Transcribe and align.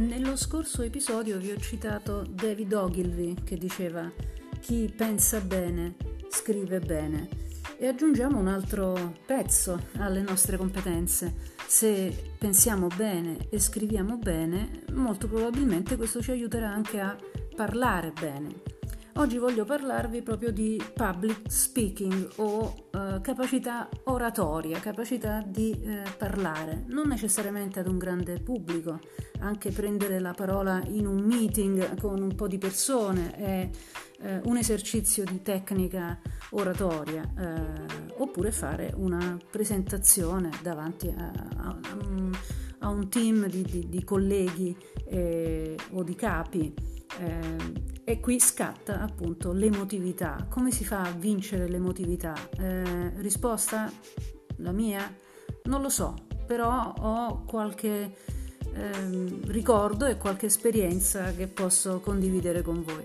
Nello 0.00 0.34
scorso 0.34 0.80
episodio 0.80 1.36
vi 1.36 1.50
ho 1.50 1.58
citato 1.58 2.24
David 2.26 2.72
Ogilvy 2.72 3.34
che 3.44 3.58
diceva 3.58 4.10
chi 4.58 4.90
pensa 4.96 5.40
bene 5.40 5.94
scrive 6.30 6.80
bene 6.80 7.28
e 7.76 7.86
aggiungiamo 7.86 8.38
un 8.38 8.48
altro 8.48 9.18
pezzo 9.26 9.78
alle 9.98 10.22
nostre 10.22 10.56
competenze. 10.56 11.34
Se 11.66 12.32
pensiamo 12.38 12.86
bene 12.86 13.48
e 13.50 13.60
scriviamo 13.60 14.16
bene, 14.16 14.84
molto 14.94 15.28
probabilmente 15.28 15.96
questo 15.96 16.22
ci 16.22 16.30
aiuterà 16.30 16.70
anche 16.70 16.98
a 16.98 17.14
parlare 17.54 18.10
bene. 18.18 18.69
Oggi 19.14 19.38
voglio 19.38 19.64
parlarvi 19.64 20.22
proprio 20.22 20.52
di 20.52 20.80
public 20.94 21.50
speaking 21.50 22.30
o 22.36 22.88
eh, 22.92 23.20
capacità 23.20 23.88
oratoria, 24.04 24.78
capacità 24.78 25.42
di 25.44 25.72
eh, 25.72 26.02
parlare, 26.16 26.84
non 26.86 27.08
necessariamente 27.08 27.80
ad 27.80 27.88
un 27.88 27.98
grande 27.98 28.40
pubblico, 28.40 29.00
anche 29.40 29.70
prendere 29.72 30.20
la 30.20 30.32
parola 30.32 30.80
in 30.86 31.06
un 31.06 31.22
meeting 31.24 31.98
con 32.00 32.22
un 32.22 32.34
po' 32.34 32.46
di 32.46 32.58
persone 32.58 33.34
è 33.34 33.70
eh, 34.20 34.40
un 34.44 34.56
esercizio 34.56 35.24
di 35.24 35.42
tecnica 35.42 36.18
oratoria, 36.50 37.28
eh, 37.36 38.12
oppure 38.16 38.52
fare 38.52 38.92
una 38.96 39.36
presentazione 39.50 40.50
davanti 40.62 41.08
a, 41.08 41.32
a, 41.56 41.78
a 42.78 42.88
un 42.88 43.08
team 43.08 43.48
di, 43.48 43.62
di, 43.62 43.88
di 43.88 44.04
colleghi 44.04 44.76
eh, 45.06 45.76
o 45.90 46.02
di 46.02 46.14
capi 46.14 46.98
eh, 47.20 48.02
e 48.04 48.18
qui 48.18 48.40
scatta 48.40 49.02
appunto 49.02 49.52
l'emotività. 49.52 50.46
Come 50.48 50.70
si 50.70 50.84
fa 50.84 51.02
a 51.02 51.12
vincere 51.12 51.68
l'emotività? 51.68 52.34
Eh, 52.58 53.12
risposta? 53.20 53.92
La 54.56 54.72
mia? 54.72 55.14
Non 55.64 55.82
lo 55.82 55.88
so, 55.88 56.14
però 56.46 56.92
ho 56.98 57.44
qualche 57.44 58.16
eh, 58.72 59.40
ricordo 59.46 60.06
e 60.06 60.16
qualche 60.16 60.46
esperienza 60.46 61.32
che 61.34 61.46
posso 61.46 62.00
condividere 62.00 62.62
con 62.62 62.82
voi. 62.82 63.04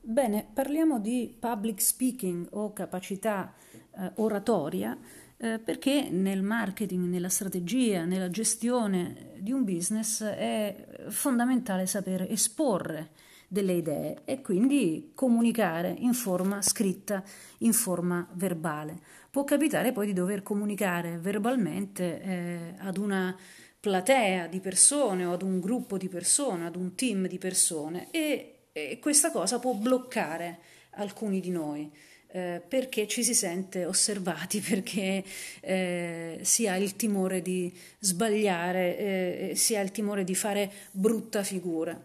Bene, 0.00 0.46
parliamo 0.54 1.00
di 1.00 1.36
public 1.38 1.82
speaking 1.82 2.46
o 2.52 2.72
capacità 2.72 3.52
eh, 3.96 4.12
oratoria 4.16 4.96
eh, 5.36 5.58
perché 5.58 6.08
nel 6.10 6.42
marketing, 6.42 7.06
nella 7.06 7.28
strategia, 7.28 8.04
nella 8.04 8.30
gestione 8.30 9.32
di 9.38 9.52
un 9.52 9.64
business 9.64 10.22
è 10.22 11.06
fondamentale 11.08 11.86
sapere 11.86 12.28
esporre 12.28 13.10
delle 13.48 13.74
idee 13.74 14.22
e 14.24 14.40
quindi 14.40 15.12
comunicare 15.14 15.94
in 15.98 16.12
forma 16.12 16.62
scritta, 16.62 17.22
in 17.58 17.72
forma 17.72 18.26
verbale. 18.32 18.98
Può 19.30 19.44
capitare 19.44 19.92
poi 19.92 20.06
di 20.06 20.12
dover 20.12 20.42
comunicare 20.42 21.18
verbalmente 21.18 22.22
eh, 22.22 22.74
ad 22.78 22.96
una 22.96 23.36
platea 23.78 24.46
di 24.46 24.60
persone 24.60 25.24
o 25.24 25.32
ad 25.32 25.42
un 25.42 25.60
gruppo 25.60 25.96
di 25.96 26.08
persone, 26.08 26.66
ad 26.66 26.76
un 26.76 26.94
team 26.94 27.26
di 27.28 27.38
persone 27.38 28.08
e, 28.10 28.68
e 28.72 28.98
questa 28.98 29.30
cosa 29.30 29.58
può 29.58 29.74
bloccare 29.74 30.58
alcuni 30.96 31.40
di 31.40 31.50
noi 31.50 31.90
eh, 32.34 32.60
perché 32.66 33.06
ci 33.06 33.22
si 33.22 33.32
sente 33.32 33.84
osservati, 33.84 34.58
perché 34.68 35.22
eh, 35.60 36.40
si 36.42 36.66
ha 36.66 36.74
il 36.76 36.96
timore 36.96 37.40
di 37.42 37.72
sbagliare, 38.00 38.98
eh, 38.98 39.52
si 39.54 39.76
ha 39.76 39.80
il 39.80 39.92
timore 39.92 40.24
di 40.24 40.34
fare 40.34 40.68
brutta 40.90 41.44
figura. 41.44 41.96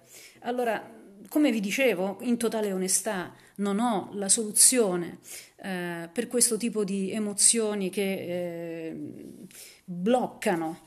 Allora, 0.42 0.98
come 1.28 1.52
vi 1.52 1.60
dicevo, 1.60 2.20
in 2.22 2.38
totale 2.38 2.72
onestà, 2.72 3.34
non 3.56 3.80
ho 3.80 4.12
la 4.14 4.30
soluzione 4.30 5.18
eh, 5.64 6.08
per 6.14 6.28
questo 6.28 6.58
tipo 6.58 6.84
di 6.84 7.12
emozioni 7.12 7.90
che 7.90 8.12
eh, 8.14 8.96
bloccano 9.84 10.82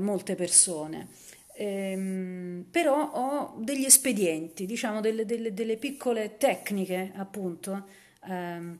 molte 0.00 0.34
persone. 0.34 1.06
Ehm, 1.54 2.66
però 2.68 3.12
ho 3.12 3.54
degli 3.60 3.84
espedienti, 3.84 4.66
diciamo 4.66 5.00
delle, 5.00 5.24
delle, 5.24 5.54
delle 5.54 5.76
piccole 5.76 6.36
tecniche, 6.36 7.12
appunto, 7.14 7.86
ehm, 8.28 8.78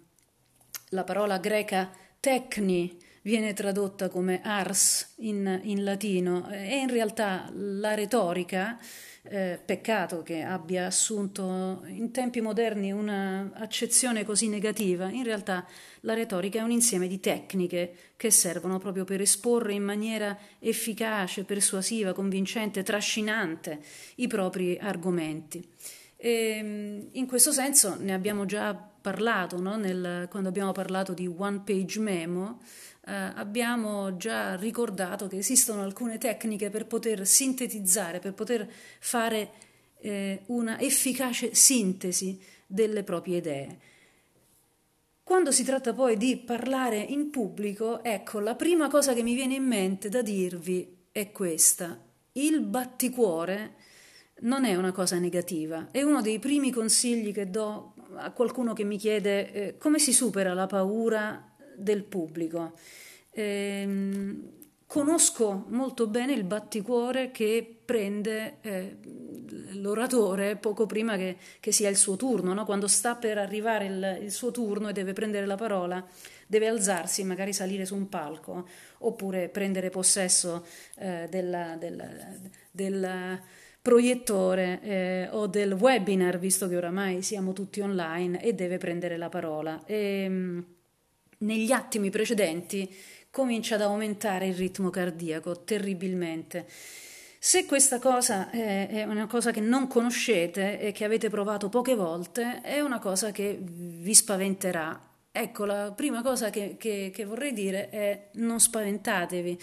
la 0.91 1.05
parola 1.05 1.39
greca 1.39 1.91
techni 2.21 2.97
viene 3.23 3.53
tradotta 3.53 4.09
come 4.09 4.41
ars 4.43 5.15
in, 5.17 5.61
in 5.65 5.85
latino 5.85 6.49
e 6.51 6.79
in 6.79 6.89
realtà 6.89 7.51
la 7.53 7.95
retorica, 7.95 8.79
eh, 9.25 9.61
peccato 9.63 10.23
che 10.23 10.41
abbia 10.41 10.87
assunto 10.87 11.83
in 11.89 12.11
tempi 12.11 12.41
moderni 12.41 12.91
un'accezione 12.91 14.25
così 14.25 14.49
negativa, 14.49 15.11
in 15.11 15.25
realtà 15.25 15.67
la 16.01 16.15
retorica 16.15 16.61
è 16.61 16.63
un 16.63 16.71
insieme 16.71 17.07
di 17.07 17.21
tecniche 17.21 17.95
che 18.17 18.31
servono 18.31 18.79
proprio 18.79 19.05
per 19.05 19.21
esporre 19.21 19.75
in 19.75 19.83
maniera 19.83 20.37
efficace, 20.59 21.45
persuasiva, 21.45 22.15
convincente, 22.15 22.83
trascinante 22.83 23.81
i 24.17 24.27
propri 24.27 24.79
argomenti. 24.81 25.69
E, 26.21 27.09
in 27.13 27.27
questo 27.27 27.53
senso 27.53 27.97
ne 27.97 28.13
abbiamo 28.13 28.45
già 28.45 28.75
parlato, 28.75 29.61
no? 29.61 29.77
Nel, 29.77 30.27
quando 30.29 30.49
abbiamo 30.49 30.73
parlato 30.73 31.15
di 31.15 31.27
one 31.29 31.63
page 31.65 32.01
memo, 32.01 32.61
eh, 33.07 33.13
abbiamo 33.13 34.17
già 34.17 34.57
ricordato 34.57 35.29
che 35.29 35.39
esistono 35.39 35.83
alcune 35.83 36.19
tecniche 36.19 36.71
per 36.71 36.87
poter 36.87 37.25
sintetizzare, 37.25 38.19
per 38.19 38.35
poter 38.35 38.69
fare 38.99 39.51
eh, 40.01 40.43
una 40.47 40.81
efficace 40.81 41.55
sintesi 41.55 42.41
delle 42.67 43.05
proprie 43.05 43.37
idee. 43.39 43.79
Quando 45.23 45.53
si 45.53 45.63
tratta 45.63 45.93
poi 45.93 46.17
di 46.17 46.37
parlare 46.39 46.99
in 46.99 47.31
pubblico, 47.31 48.03
ecco, 48.03 48.41
la 48.41 48.55
prima 48.55 48.89
cosa 48.89 49.13
che 49.13 49.23
mi 49.23 49.35
viene 49.35 49.55
in 49.55 49.65
mente 49.65 50.09
da 50.09 50.23
dirvi 50.23 51.07
è 51.13 51.31
questa. 51.31 52.03
Il 52.33 52.61
batticuore 52.63 53.75
non 54.41 54.65
è 54.65 54.75
una 54.77 54.93
cosa 54.93 55.19
negativa, 55.19 55.89
è 55.91 56.03
uno 56.03 56.23
dei 56.23 56.39
primi 56.39 56.71
consigli 56.71 57.33
che 57.33 57.51
do 57.51 57.95
a 58.15 58.31
qualcuno 58.33 58.73
che 58.73 58.85
mi 58.85 58.97
chiede 58.97 59.53
eh, 59.53 59.77
come 59.77 59.99
si 59.99 60.13
supera 60.13 60.55
la 60.55 60.67
paura 60.67 61.55
del 61.77 62.05
pubblico. 62.05 62.73
Eh, 63.31 64.57
conosco 64.87 65.67
molto 65.69 66.07
bene 66.07 66.33
il 66.33 66.45
batticuore 66.45 67.31
che 67.31 67.79
prende 67.85 68.57
eh, 68.63 68.97
l'oratore 69.75 70.57
poco 70.57 70.87
prima 70.87 71.17
che, 71.17 71.37
che, 71.61 71.73
sia 71.73 71.91
il 71.91 71.97
suo 71.97 72.17
turno, 72.17 72.55
no? 72.55 72.65
quando 72.65 72.87
sta 72.87 73.15
per 73.15 73.37
arrivare 73.39 73.87
il, 73.87 74.19
il, 74.23 74.33
suo 74.33 74.51
turno 74.51 74.89
e 74.89 74.93
deve 74.93 75.13
prendere 75.13 75.45
la 75.45 75.57
parola, 75.57 76.05
deve 76.47 76.69
alzarsi, 76.69 77.23
magari 77.23 77.53
salire 77.53 77.85
su 77.85 77.95
un 77.95 78.09
palco 78.09 78.67
oppure 78.99 79.51
prendere 79.51 79.91
possesso 79.91 80.67
eh, 80.97 81.27
della, 81.31 81.77
della, 81.77 82.07
della 82.71 83.41
proiettore 83.89 84.81
eh, 84.83 85.29
o 85.31 85.47
del 85.47 85.73
webinar, 85.73 86.39
visto 86.39 86.69
che 86.69 86.77
oramai 86.77 87.23
siamo 87.23 87.55
tutti 87.55 87.81
online, 87.81 88.43
e 88.43 88.53
deve 88.53 88.77
prendere 88.77 89.17
la 89.17 89.31
parola. 89.31 89.83
E, 89.87 90.29
mh, 90.29 90.35
mm, 90.35 90.61
negli 91.39 91.73
attimi 91.73 92.11
precedenti 92.11 92.95
comincia 93.31 93.77
ad 93.77 93.81
aumentare 93.81 94.49
il 94.49 94.55
ritmo 94.55 94.91
cardiaco 94.91 95.63
terribilmente. 95.65 96.67
Se 97.39 97.65
questa 97.65 97.99
cosa 97.99 98.51
è 98.51 99.05
una 99.05 99.27
cosa 99.27 99.53
che 99.53 99.61
non 99.61 99.87
conoscete 99.87 100.81
e 100.81 100.93
che 100.93 101.05
avete 101.05 101.31
provato 101.31 101.71
poche 101.71 101.95
volte, 101.95 102.61
è 102.61 102.81
una 102.81 102.99
cosa 102.99 103.31
che 103.31 103.59
vi 103.63 104.15
spaventerà 104.15 105.08
Ecco, 105.41 105.67
la 105.67 105.93
prima 105.93 106.21
cosa 106.21 106.51
che, 106.51 106.75
che, 106.77 107.13
che, 107.15 107.25
vorrei 107.25 107.53
dire 107.53 107.91
è 107.91 108.31
non 108.33 108.59
spaventatevi. 108.59 109.57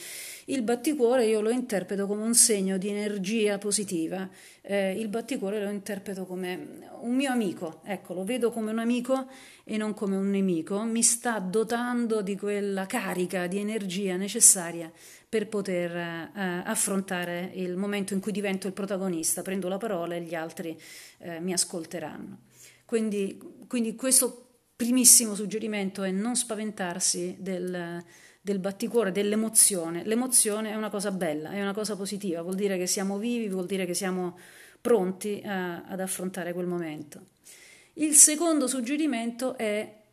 Il 0.46 0.62
batticuore 0.62 1.26
io 1.26 1.42
lo 1.42 1.50
interpreto 1.50 2.08
come 2.08 2.24
un 2.24 2.34
segno 2.34 2.78
di 2.78 2.88
energia 2.88 3.58
positiva, 3.58 4.30
eh, 4.62 4.98
il 4.98 5.10
batticuore 5.10 5.62
lo 5.62 5.70
interpreto 5.70 6.26
come 6.26 6.88
un 7.02 7.14
mio 7.14 7.30
amico, 7.30 7.82
ecco, 7.84 8.14
lo 8.14 8.24
vedo 8.24 8.52
come 8.52 8.72
un 8.72 8.80
amico 8.80 9.28
e 9.66 9.76
non 9.76 9.94
come 9.94 10.16
un 10.16 10.30
nemico, 10.30 10.82
mi 10.84 11.04
sta 11.04 11.40
dotando 11.40 12.22
di 12.22 12.38
quella 12.38 12.86
carica 12.86 13.46
di 13.48 13.58
energia 13.58 14.16
necessaria 14.16 14.90
per 15.28 15.50
poter 15.50 15.94
eh, 15.94 16.32
affrontare 16.64 17.52
il 17.54 17.76
momento 17.76 18.14
in 18.14 18.22
cui 18.22 18.32
divento 18.32 18.68
il 18.68 18.74
protagonista, 18.74 19.42
prendo 19.42 19.68
la 19.68 19.78
parola 19.78 20.16
e 20.16 20.22
gli 20.22 20.36
altri 20.36 20.80
eh, 21.18 21.42
mi 21.42 21.52
ascolteranno. 21.52 22.44
Quindi, 22.86 23.66
quindi 23.68 23.96
questo 23.96 24.45
primissimo 24.76 25.36
suggerimento 25.36 26.04
è 26.04 26.12
non 26.12 26.36
spaventarsi 26.36 27.38
del, 27.40 28.04
del 28.42 28.60
batticuore, 28.60 29.12
dell'emozione. 29.12 30.04
L'emozione 30.04 30.72
è 30.72 30.76
una 30.76 30.90
cosa 30.90 31.12
bella, 31.12 31.52
è 31.52 31.62
una 31.62 31.74
cosa 31.74 31.96
positiva, 31.96 32.42
vuol 32.42 32.56
dire 32.56 32.78
che 32.78 32.88
siamo 32.88 33.18
vivi, 33.18 33.48
vuol 33.48 33.66
dire 33.66 33.86
che 33.86 33.94
siamo 33.94 34.38
pronti 34.82 35.42
a, 35.46 35.84
ad 35.86 36.00
affrontare 36.00 36.54
quel 36.54 36.68
momento. 36.68 37.22
Il 37.94 38.14
secondo 38.16 38.68
suggerimento 38.68 39.58
è 39.58 40.04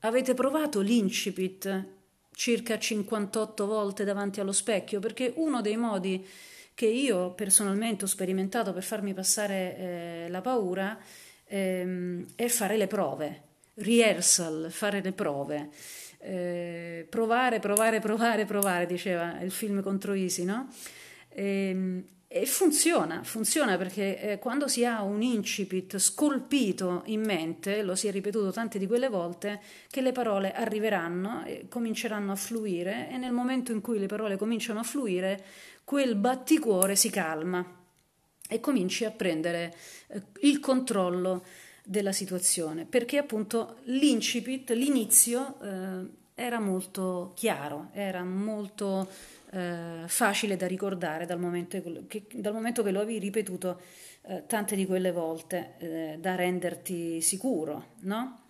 avete 0.00 0.34
provato 0.34 0.80
l'incipit 0.80 1.86
circa 2.32 2.78
58 2.78 3.66
volte 3.66 4.04
davanti 4.04 4.38
allo 4.38 4.52
specchio, 4.52 5.00
perché 5.00 5.32
uno 5.36 5.60
dei 5.60 5.76
modi 5.76 6.24
che 6.72 6.86
io 6.86 7.32
personalmente 7.32 8.04
ho 8.04 8.08
sperimentato 8.08 8.72
per 8.72 8.84
farmi 8.84 9.12
passare 9.12 9.76
eh, 9.76 10.26
la 10.28 10.40
paura 10.40 10.96
ehm, 11.46 12.24
è 12.36 12.46
fare 12.46 12.76
le 12.76 12.86
prove 12.86 13.47
rehearsal, 13.78 14.68
fare 14.70 15.00
le 15.02 15.12
prove. 15.12 15.70
eh, 16.20 17.06
provare, 17.08 17.60
provare, 17.60 18.00
provare, 18.00 18.44
provare, 18.44 18.86
diceva 18.86 19.40
il 19.40 19.52
film 19.52 19.82
contro 19.82 20.14
Isi, 20.14 20.44
no? 20.44 20.68
E, 21.28 21.68
ehm, 21.68 22.04
e 22.30 22.44
funziona, 22.44 23.22
funziona 23.22 23.78
perché 23.78 24.20
eh, 24.20 24.38
quando 24.38 24.68
si 24.68 24.84
ha 24.84 25.00
un 25.00 25.22
incipit 25.22 25.96
scolpito 25.96 27.02
in 27.06 27.22
mente, 27.24 27.82
lo 27.82 27.94
si 27.94 28.06
è 28.06 28.10
ripetuto 28.10 28.50
tante 28.50 28.78
di 28.78 28.86
quelle 28.86 29.08
volte, 29.08 29.60
che 29.88 30.02
le 30.02 30.12
parole 30.12 30.52
arriveranno, 30.52 31.46
cominceranno 31.70 32.32
a 32.32 32.36
fluire 32.36 33.08
e 33.10 33.16
nel 33.16 33.32
momento 33.32 33.72
in 33.72 33.80
cui 33.80 33.98
le 33.98 34.06
parole 34.06 34.36
cominciano 34.36 34.80
a 34.80 34.82
fluire, 34.82 35.42
quel 35.84 36.16
batticuore 36.16 36.96
si 36.96 37.08
calma 37.08 37.64
e 38.46 38.60
cominci 38.60 39.06
a 39.06 39.10
prendere 39.10 39.74
eh, 40.08 40.22
il 40.42 40.60
controllo 40.60 41.42
della 41.88 42.12
situazione, 42.12 42.84
perché 42.84 43.16
appunto 43.16 43.78
l'incipit, 43.84 44.70
l'inizio 44.72 45.58
eh, 45.62 46.06
era 46.34 46.60
molto 46.60 47.32
chiaro, 47.34 47.88
era 47.92 48.22
molto 48.24 49.08
eh, 49.50 50.02
facile 50.06 50.58
da 50.58 50.66
ricordare 50.66 51.24
dal 51.24 51.40
momento 51.40 51.82
che, 52.06 52.26
dal 52.34 52.52
momento 52.52 52.82
che 52.82 52.90
lo 52.90 53.00
avevi 53.00 53.18
ripetuto 53.18 53.80
eh, 54.26 54.44
tante 54.46 54.76
di 54.76 54.84
quelle 54.84 55.12
volte 55.12 55.76
eh, 55.78 56.18
da 56.20 56.34
renderti 56.34 57.22
sicuro, 57.22 57.94
no? 58.00 58.42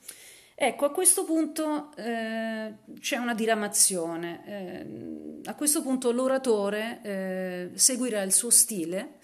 Ecco, 0.56 0.86
a 0.86 0.90
questo 0.90 1.22
punto 1.22 1.94
eh, 1.96 2.72
c'è 2.98 3.16
una 3.18 3.34
diramazione. 3.34 4.40
Eh, 4.44 5.48
a 5.48 5.54
questo 5.54 5.82
punto 5.82 6.10
l'oratore 6.10 6.98
eh, 7.02 7.70
seguirà 7.74 8.22
il 8.22 8.32
suo 8.32 8.50
stile, 8.50 9.18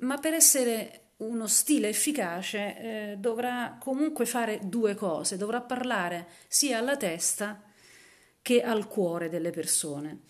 ma 0.00 0.18
per 0.18 0.34
essere 0.34 1.01
uno 1.22 1.46
stile 1.46 1.88
efficace 1.88 3.16
dovrà 3.18 3.76
comunque 3.80 4.26
fare 4.26 4.60
due 4.64 4.94
cose, 4.94 5.36
dovrà 5.36 5.60
parlare 5.60 6.26
sia 6.48 6.78
alla 6.78 6.96
testa 6.96 7.62
che 8.42 8.62
al 8.62 8.88
cuore 8.88 9.28
delle 9.28 9.50
persone. 9.50 10.22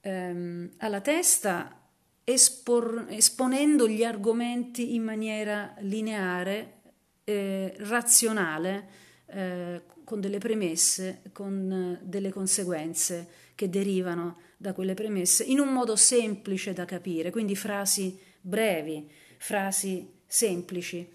Ehm, 0.00 0.70
alla 0.78 1.00
testa 1.00 1.80
espor- 2.24 3.06
esponendo 3.10 3.86
gli 3.86 4.02
argomenti 4.02 4.94
in 4.94 5.02
maniera 5.02 5.74
lineare, 5.80 6.80
eh, 7.24 7.74
razionale, 7.78 8.88
eh, 9.26 9.82
con 10.04 10.20
delle 10.20 10.38
premesse, 10.38 11.22
con 11.32 11.70
eh, 11.70 12.04
delle 12.04 12.30
conseguenze 12.30 13.28
che 13.54 13.68
derivano 13.68 14.38
da 14.56 14.72
quelle 14.72 14.94
premesse, 14.94 15.44
in 15.44 15.60
un 15.60 15.68
modo 15.68 15.96
semplice 15.96 16.72
da 16.72 16.84
capire, 16.84 17.30
quindi 17.30 17.54
frasi 17.54 18.18
brevi, 18.40 19.08
frasi 19.38 20.18
semplici. 20.30 21.10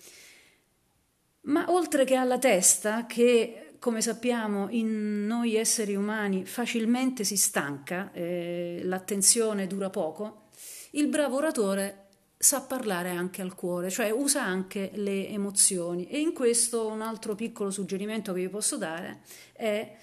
Ma 1.42 1.66
oltre 1.70 2.04
che 2.04 2.16
alla 2.16 2.38
testa, 2.38 3.06
che 3.06 3.78
come 3.80 4.02
sappiamo, 4.02 4.68
in 4.72 5.26
noi 5.26 5.56
esseri 5.56 5.96
umani 5.96 6.44
facilmente 6.46 7.24
si 7.24 7.38
stanca, 7.38 8.12
eh, 8.12 8.82
l'attenzione 8.84 9.68
dura 9.68 9.90
poco, 9.90 10.48
il 10.92 11.08
bravo 11.08 11.38
oratore 11.38 12.08
sa 12.36 12.62
parlare 12.62 13.12
anche 13.12 13.42
al 13.42 13.56
cuore, 13.56 13.90
cioè 13.90 14.10
usa 14.10 14.44
anche 14.44 14.92
le 14.96 15.30
emozioni. 15.30 16.08
E 16.08 16.20
in 16.20 16.34
questo 16.34 16.88
un 16.88 17.02
altro 17.02 17.36
piccolo 17.36 17.70
suggerimento 17.70 18.34
che 18.34 18.42
vi 18.42 18.50
posso 18.50 18.78
dare 18.78 19.22
è 19.54 19.96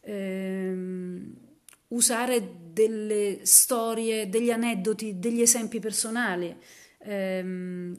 ehm, 0.00 1.34
usare 1.88 2.50
delle 2.72 3.40
storie, 3.42 4.28
degli 4.28 4.50
aneddoti, 4.50 5.18
degli 5.18 5.42
esempi 5.42 5.80
personali. 5.80 6.56
Ehm, 7.00 7.96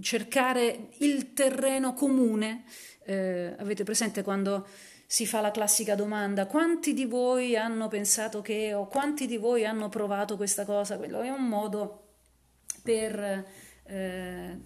cercare 0.00 0.88
il 0.98 1.32
terreno 1.32 1.92
comune 1.94 2.64
eh, 3.04 3.54
avete 3.58 3.84
presente 3.84 4.22
quando 4.22 4.66
si 5.06 5.26
fa 5.26 5.40
la 5.40 5.50
classica 5.50 5.94
domanda 5.94 6.46
quanti 6.46 6.94
di 6.94 7.04
voi 7.04 7.56
hanno 7.56 7.88
pensato 7.88 8.40
che 8.40 8.72
o 8.72 8.86
quanti 8.86 9.26
di 9.26 9.36
voi 9.36 9.66
hanno 9.66 9.88
provato 9.88 10.36
questa 10.36 10.64
cosa? 10.64 10.96
Quello 10.96 11.20
è 11.20 11.28
un 11.28 11.46
modo 11.46 12.06
per 12.82 13.46
eh, 13.84 14.58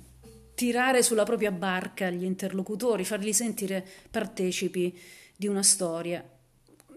tirare 0.55 1.03
sulla 1.03 1.25
propria 1.25 1.50
barca 1.50 2.11
gli 2.11 2.25
interlocutori, 2.25 3.05
farli 3.05 3.32
sentire 3.32 3.87
partecipi 4.11 4.99
di 5.37 5.47
una 5.47 5.62
storia. 5.62 6.25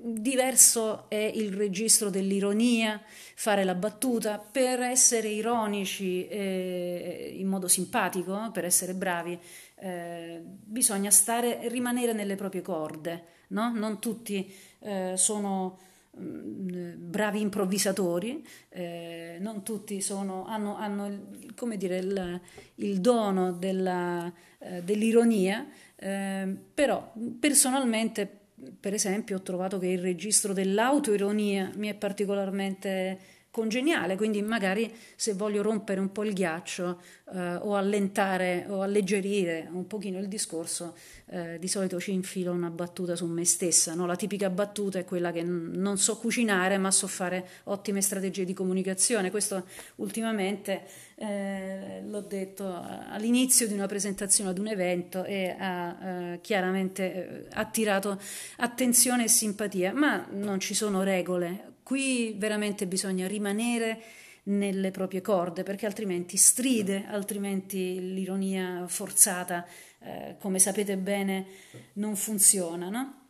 Diverso 0.01 1.09
è 1.09 1.31
il 1.35 1.51
registro 1.51 2.09
dell'ironia, 2.09 3.01
fare 3.35 3.65
la 3.65 3.75
battuta 3.75 4.37
per 4.37 4.79
essere 4.79 5.27
ironici 5.27 6.25
eh, 6.27 7.35
in 7.37 7.47
modo 7.47 7.67
simpatico, 7.67 8.49
per 8.53 8.63
essere 8.63 8.93
bravi 8.93 9.37
eh, 9.79 10.41
bisogna 10.43 11.09
stare, 11.09 11.67
rimanere 11.69 12.13
nelle 12.13 12.35
proprie 12.35 12.61
corde, 12.61 13.23
no? 13.49 13.71
non 13.73 13.99
tutti 13.99 14.53
eh, 14.79 15.13
sono 15.15 15.79
mm, 16.19 16.93
bravi 17.09 17.41
improvvisatori, 17.41 18.45
eh, 18.69 19.37
non 19.39 19.63
tutti 19.63 20.01
sono, 20.01 20.45
hanno, 20.45 20.75
hanno 20.75 21.27
dire, 21.75 21.97
il, 21.97 22.41
il, 22.75 22.99
dono 22.99 23.53
della, 23.53 24.31
eh, 24.59 24.83
dell'ironia, 24.83 25.67
eh, 25.95 26.55
però 26.73 27.13
personalmente 27.39 28.38
per 28.79 28.93
esempio 28.93 29.37
ho 29.37 29.41
trovato 29.41 29.77
che 29.77 29.87
il 29.87 29.99
registro 29.99 30.53
dell'autoironia 30.53 31.71
mi 31.75 31.87
è 31.89 31.95
particolarmente 31.95 33.19
congeniale, 33.59 34.15
quindi 34.15 34.41
magari 34.41 34.89
se 35.15 35.33
voglio 35.33 35.61
rompere 35.61 35.99
un 35.99 36.13
po' 36.13 36.23
il 36.23 36.33
ghiaccio 36.33 37.01
eh, 37.33 37.55
o 37.55 37.75
allentare 37.75 38.65
o 38.69 38.81
alleggerire 38.81 39.67
un 39.71 39.85
pochino 39.85 40.17
il 40.17 40.29
discorso, 40.29 40.95
eh, 41.25 41.57
di 41.59 41.67
solito 41.67 41.99
ci 41.99 42.13
infilo 42.13 42.53
una 42.53 42.69
battuta 42.69 43.17
su 43.17 43.25
me 43.25 43.43
stessa, 43.43 43.93
no? 43.93 44.05
la 44.05 44.15
tipica 44.15 44.49
battuta 44.49 44.97
è 44.99 45.03
quella 45.03 45.33
che 45.33 45.43
non 45.43 45.97
so 45.97 46.17
cucinare 46.17 46.77
ma 46.77 46.89
so 46.89 47.07
fare 47.07 47.45
ottime 47.65 48.01
strategie 48.01 48.45
di 48.45 48.53
comunicazione, 48.53 49.29
questo 49.29 49.65
ultimamente 49.95 50.83
eh, 51.15 52.01
l'ho 52.05 52.21
detto 52.21 52.81
all'inizio 53.09 53.67
di 53.67 53.73
una 53.73 53.87
presentazione 53.87 54.51
ad 54.51 54.57
un 54.57 54.67
evento 54.67 55.25
e 55.25 55.53
ha 55.59 55.97
eh, 56.01 56.39
chiaramente 56.41 57.13
eh, 57.13 57.45
attirato 57.51 58.17
attenzione 58.57 59.25
e 59.25 59.27
simpatia, 59.27 59.93
ma 59.93 60.25
non 60.31 60.61
ci 60.61 60.73
sono 60.73 61.03
regole, 61.03 61.68
Qui 61.89 62.35
veramente 62.37 62.85
bisogna 62.85 63.25
rimanere 63.25 63.99
nelle 64.43 64.91
proprie 64.91 65.21
corde 65.21 65.63
perché 65.63 65.87
altrimenti 65.87 66.37
stride, 66.37 67.07
altrimenti 67.07 68.13
l'ironia 68.13 68.85
forzata, 68.87 69.65
eh, 69.97 70.35
come 70.39 70.59
sapete 70.59 70.97
bene, 70.97 71.47
non 71.93 72.15
funziona. 72.15 72.89
No? 72.89 73.29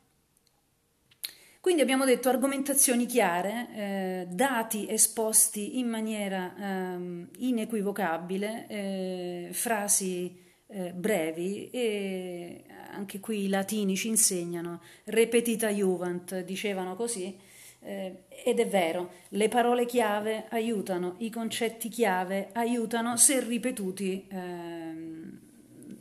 Quindi 1.61 1.81
abbiamo 1.81 2.03
detto 2.03 2.27
argomentazioni 2.27 3.05
chiare, 3.05 3.67
eh, 3.73 4.27
dati 4.29 4.89
esposti 4.89 5.79
in 5.79 5.87
maniera 5.87 6.53
eh, 6.57 7.27
inequivocabile, 7.37 8.67
eh, 8.67 9.49
frasi 9.53 10.37
eh, 10.67 10.91
brevi 10.91 11.69
e 11.69 12.65
anche 12.91 13.21
qui 13.21 13.45
i 13.45 13.47
latini 13.47 13.95
ci 13.95 14.09
insegnano 14.09 14.81
repetita 15.05 15.69
juvent, 15.69 16.41
dicevano 16.41 16.97
così, 16.97 17.47
eh, 17.81 18.23
ed 18.43 18.59
è 18.59 18.67
vero, 18.67 19.11
le 19.29 19.47
parole 19.47 19.85
chiave 19.85 20.45
aiutano, 20.49 21.15
i 21.19 21.29
concetti 21.29 21.89
chiave 21.89 22.49
aiutano 22.53 23.15
se 23.17 23.39
ripetuti, 23.39 24.27
eh, 24.29 24.93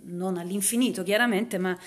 non 0.03 0.37
all'infinito 0.37 1.03
chiaramente, 1.03 1.59
ma 1.59 1.79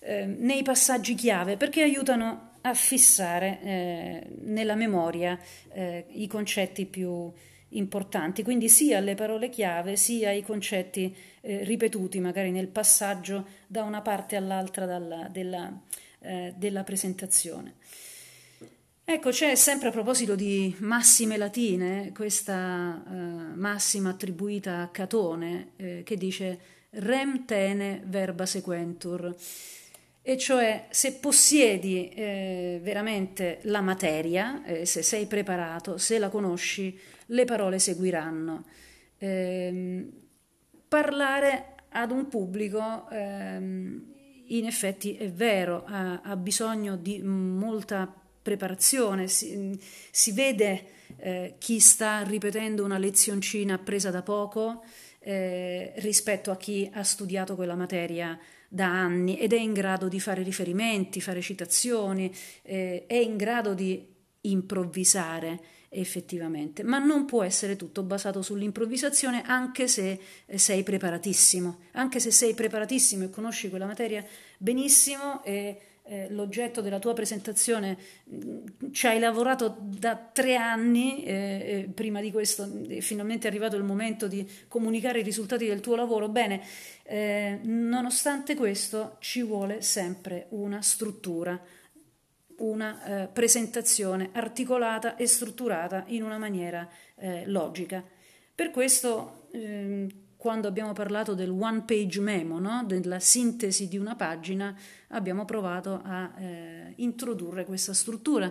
eh, 0.00 0.26
nei 0.26 0.62
passaggi 0.62 1.14
chiave, 1.14 1.56
perché 1.56 1.82
aiutano 1.82 2.48
a 2.62 2.74
fissare 2.74 3.60
eh, 3.62 4.26
nella 4.42 4.74
memoria 4.74 5.38
eh, 5.72 6.04
i 6.10 6.26
concetti 6.26 6.84
più 6.84 7.32
importanti, 7.70 8.42
quindi 8.42 8.68
sia 8.68 9.00
le 9.00 9.14
parole 9.14 9.48
chiave 9.48 9.96
sia 9.96 10.32
i 10.32 10.42
concetti 10.42 11.14
eh, 11.40 11.64
ripetuti 11.64 12.20
magari 12.20 12.50
nel 12.50 12.66
passaggio 12.66 13.46
da 13.66 13.84
una 13.84 14.02
parte 14.02 14.36
all'altra 14.36 14.86
dalla, 14.86 15.28
della, 15.30 15.72
della 16.56 16.84
presentazione. 16.84 17.76
Ecco, 19.12 19.30
c'è 19.30 19.56
sempre 19.56 19.88
a 19.88 19.90
proposito 19.90 20.36
di 20.36 20.72
massime 20.78 21.36
latine 21.36 22.12
questa 22.14 23.02
eh, 23.04 23.12
massima 23.56 24.10
attribuita 24.10 24.82
a 24.82 24.88
Catone 24.88 25.72
eh, 25.74 26.02
che 26.04 26.16
dice 26.16 26.60
rem 26.90 27.44
tene 27.44 28.04
verba 28.06 28.46
sequentur, 28.46 29.34
e 30.22 30.38
cioè 30.38 30.86
se 30.90 31.14
possiedi 31.14 32.08
eh, 32.08 32.78
veramente 32.84 33.58
la 33.62 33.80
materia, 33.80 34.64
eh, 34.64 34.86
se 34.86 35.02
sei 35.02 35.26
preparato, 35.26 35.98
se 35.98 36.20
la 36.20 36.28
conosci, 36.28 36.96
le 37.26 37.44
parole 37.44 37.80
seguiranno. 37.80 38.64
Ehm, 39.18 40.08
parlare 40.86 41.74
ad 41.88 42.12
un 42.12 42.28
pubblico 42.28 43.08
ehm, 43.10 44.12
in 44.46 44.66
effetti 44.66 45.16
è 45.16 45.28
vero, 45.32 45.82
ha, 45.84 46.20
ha 46.20 46.36
bisogno 46.36 46.94
di 46.94 47.20
molta 47.20 48.19
preparazione, 48.42 49.28
si, 49.28 49.78
si 50.10 50.32
vede 50.32 50.84
eh, 51.18 51.54
chi 51.58 51.78
sta 51.78 52.22
ripetendo 52.22 52.84
una 52.84 52.98
lezioncina 52.98 53.74
appresa 53.74 54.10
da 54.10 54.22
poco 54.22 54.82
eh, 55.20 55.92
rispetto 55.96 56.50
a 56.50 56.56
chi 56.56 56.88
ha 56.92 57.02
studiato 57.02 57.54
quella 57.54 57.74
materia 57.74 58.38
da 58.68 58.86
anni 58.86 59.38
ed 59.38 59.52
è 59.52 59.58
in 59.58 59.72
grado 59.72 60.08
di 60.08 60.20
fare 60.20 60.42
riferimenti, 60.42 61.20
fare 61.20 61.40
citazioni, 61.40 62.32
eh, 62.62 63.04
è 63.06 63.16
in 63.16 63.36
grado 63.36 63.74
di 63.74 64.06
improvvisare 64.42 65.60
effettivamente, 65.92 66.84
ma 66.84 66.98
non 66.98 67.24
può 67.24 67.42
essere 67.42 67.74
tutto 67.74 68.04
basato 68.04 68.42
sull'improvvisazione 68.42 69.42
anche 69.42 69.88
se 69.88 70.20
eh, 70.46 70.56
sei 70.56 70.84
preparatissimo, 70.84 71.78
anche 71.92 72.20
se 72.20 72.30
sei 72.30 72.54
preparatissimo 72.54 73.24
e 73.24 73.30
conosci 73.30 73.68
quella 73.68 73.86
materia 73.86 74.24
benissimo 74.56 75.42
e 75.42 75.80
eh, 76.10 76.26
l'oggetto 76.30 76.80
della 76.80 76.98
tua 76.98 77.14
presentazione 77.14 77.96
mm, 78.28 78.90
ci 78.90 79.06
hai 79.06 79.20
lavorato 79.20 79.76
da 79.78 80.16
tre 80.16 80.56
anni, 80.56 81.22
eh, 81.22 81.88
prima 81.94 82.20
di 82.20 82.32
questo 82.32 82.68
è 82.88 82.98
finalmente 82.98 83.46
arrivato 83.46 83.76
il 83.76 83.84
momento 83.84 84.26
di 84.26 84.44
comunicare 84.66 85.20
i 85.20 85.22
risultati 85.22 85.66
del 85.66 85.78
tuo 85.78 85.94
lavoro, 85.94 86.28
bene, 86.28 86.62
eh, 87.04 87.60
nonostante 87.62 88.56
questo 88.56 89.18
ci 89.20 89.42
vuole 89.42 89.82
sempre 89.82 90.46
una 90.50 90.82
struttura 90.82 91.58
una 92.60 93.22
eh, 93.22 93.26
presentazione 93.28 94.30
articolata 94.32 95.16
e 95.16 95.26
strutturata 95.26 96.04
in 96.08 96.22
una 96.22 96.36
maniera 96.36 96.86
eh, 97.14 97.46
logica. 97.46 98.04
Per 98.54 98.70
questo, 98.70 99.46
ehm, 99.52 100.08
quando 100.40 100.68
abbiamo 100.68 100.94
parlato 100.94 101.34
del 101.34 101.50
one 101.50 101.82
page 101.82 102.18
memo, 102.18 102.58
no? 102.58 102.82
della 102.84 103.20
sintesi 103.20 103.88
di 103.88 103.98
una 103.98 104.16
pagina, 104.16 104.74
abbiamo 105.08 105.44
provato 105.44 106.00
a 106.02 106.32
eh, 106.38 106.94
introdurre 106.96 107.66
questa 107.66 107.92
struttura, 107.92 108.50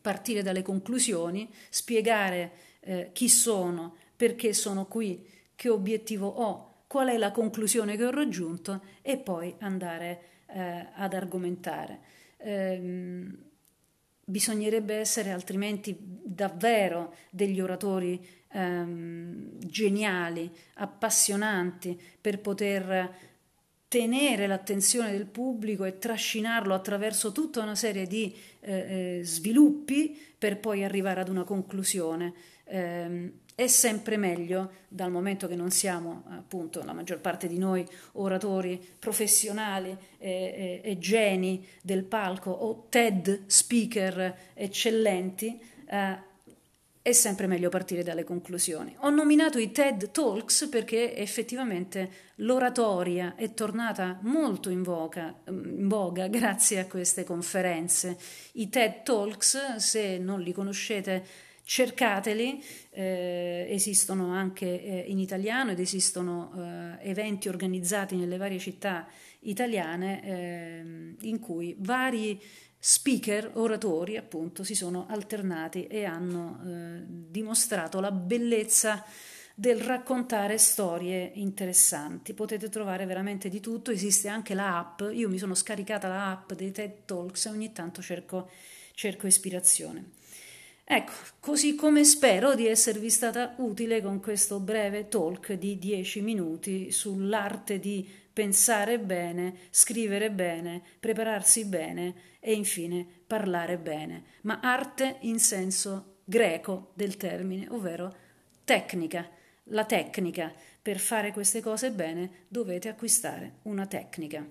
partire 0.00 0.42
dalle 0.42 0.62
conclusioni, 0.62 1.48
spiegare 1.70 2.50
eh, 2.80 3.10
chi 3.12 3.28
sono, 3.28 3.94
perché 4.16 4.52
sono 4.52 4.86
qui, 4.86 5.24
che 5.54 5.68
obiettivo 5.68 6.26
ho, 6.26 6.82
qual 6.88 7.10
è 7.10 7.16
la 7.16 7.30
conclusione 7.30 7.96
che 7.96 8.04
ho 8.04 8.10
raggiunto 8.10 8.82
e 9.02 9.18
poi 9.18 9.54
andare 9.60 10.22
eh, 10.48 10.88
ad 10.94 11.14
argomentare 11.14 12.00
ehm, 12.38 13.51
bisognerebbe 14.32 14.94
essere 14.94 15.30
altrimenti 15.30 15.94
davvero 16.00 17.14
degli 17.30 17.60
oratori 17.60 18.18
ehm, 18.50 19.58
geniali, 19.58 20.50
appassionanti 20.74 22.00
per 22.20 22.40
poter 22.40 23.14
tenere 23.88 24.46
l'attenzione 24.46 25.12
del 25.12 25.26
pubblico 25.26 25.84
e 25.84 25.98
trascinarlo 25.98 26.72
attraverso 26.72 27.30
tutta 27.30 27.60
una 27.60 27.74
serie 27.74 28.06
di 28.06 28.34
eh, 28.60 29.18
eh 29.18 29.20
sviluppi 29.22 30.18
per 30.38 30.58
poi 30.58 30.82
arrivare 30.82 31.20
ad 31.20 31.28
una 31.28 31.44
conclusione. 31.44 32.32
Eh, 32.64 33.32
è 33.62 33.66
sempre 33.68 34.16
meglio, 34.16 34.80
dal 34.88 35.10
momento 35.10 35.48
che 35.48 35.54
non 35.54 35.70
siamo 35.70 36.24
appunto 36.28 36.82
la 36.84 36.92
maggior 36.92 37.20
parte 37.20 37.46
di 37.48 37.58
noi 37.58 37.86
oratori 38.12 38.80
professionali 38.98 39.96
e, 40.18 40.80
e, 40.84 40.90
e 40.90 40.98
geni 40.98 41.66
del 41.80 42.04
palco 42.04 42.50
o 42.50 42.86
TED 42.88 43.44
speaker 43.46 44.36
eccellenti, 44.54 45.60
eh, 45.86 46.30
è 47.02 47.12
sempre 47.12 47.48
meglio 47.48 47.68
partire 47.68 48.04
dalle 48.04 48.22
conclusioni. 48.22 48.94
Ho 49.00 49.10
nominato 49.10 49.58
i 49.58 49.72
TED 49.72 50.12
Talks 50.12 50.68
perché 50.68 51.16
effettivamente 51.16 52.10
l'oratoria 52.36 53.34
è 53.34 53.52
tornata 53.54 54.20
molto 54.22 54.70
in 54.70 54.82
voga, 54.84 55.34
in 55.48 55.88
voga, 55.88 56.28
grazie 56.28 56.78
a 56.78 56.86
queste 56.86 57.24
conferenze. 57.24 58.16
I 58.52 58.68
TED 58.68 59.02
Talks, 59.02 59.76
se 59.76 60.18
non 60.18 60.40
li 60.40 60.52
conoscete, 60.52 61.24
cercateli, 61.64 62.62
eh, 62.90 63.66
esistono 63.70 64.32
anche 64.32 64.66
eh, 64.66 65.04
in 65.08 65.18
italiano 65.18 65.70
ed 65.70 65.80
esistono 65.80 66.52
eh, 66.56 67.08
eventi 67.10 67.48
organizzati 67.48 68.16
nelle 68.16 68.36
varie 68.36 68.58
città 68.58 69.06
italiane 69.40 70.22
ehm, 70.22 71.16
in 71.20 71.38
cui 71.38 71.74
vari 71.78 72.40
speaker, 72.78 73.52
oratori 73.54 74.16
appunto, 74.16 74.64
si 74.64 74.74
sono 74.74 75.06
alternati 75.08 75.86
e 75.86 76.04
hanno 76.04 76.60
eh, 76.64 77.02
dimostrato 77.06 78.00
la 78.00 78.10
bellezza 78.10 79.04
del 79.54 79.80
raccontare 79.80 80.58
storie 80.58 81.30
interessanti. 81.34 82.34
Potete 82.34 82.68
trovare 82.68 83.06
veramente 83.06 83.48
di 83.48 83.60
tutto, 83.60 83.92
esiste 83.92 84.28
anche 84.28 84.54
la 84.54 84.78
app, 84.78 85.02
io 85.12 85.28
mi 85.28 85.38
sono 85.38 85.54
scaricata 85.54 86.08
la 86.08 86.30
app 86.30 86.52
dei 86.54 86.72
TED 86.72 87.04
Talks 87.04 87.46
e 87.46 87.50
ogni 87.50 87.72
tanto 87.72 88.02
cerco, 88.02 88.50
cerco 88.94 89.28
ispirazione. 89.28 90.20
Ecco, 90.84 91.12
così 91.40 91.74
come 91.74 92.04
spero 92.04 92.54
di 92.54 92.66
esservi 92.66 93.08
stata 93.08 93.54
utile 93.58 94.02
con 94.02 94.20
questo 94.20 94.60
breve 94.60 95.08
talk 95.08 95.52
di 95.52 95.78
10 95.78 96.20
minuti 96.20 96.90
sull'arte 96.90 97.78
di 97.78 98.08
pensare 98.32 98.98
bene, 98.98 99.54
scrivere 99.70 100.30
bene, 100.30 100.82
prepararsi 100.98 101.66
bene 101.66 102.14
e 102.40 102.54
infine 102.54 103.06
parlare 103.26 103.78
bene, 103.78 104.24
ma 104.42 104.60
arte 104.60 105.18
in 105.20 105.38
senso 105.38 106.16
greco 106.24 106.90
del 106.94 107.16
termine, 107.16 107.68
ovvero 107.70 108.14
tecnica. 108.64 109.28
La 109.66 109.84
tecnica. 109.84 110.52
Per 110.82 110.98
fare 110.98 111.32
queste 111.32 111.60
cose 111.60 111.92
bene 111.92 112.46
dovete 112.48 112.88
acquistare 112.88 113.58
una 113.62 113.86
tecnica. 113.86 114.44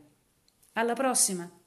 Alla 0.73 0.93
prossima! 0.93 1.60